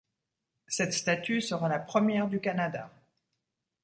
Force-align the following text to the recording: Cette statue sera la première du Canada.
Cette 0.65 0.93
statue 0.93 1.41
sera 1.41 1.69
la 1.69 1.77
première 1.77 2.27
du 2.27 2.39
Canada. 2.39 2.89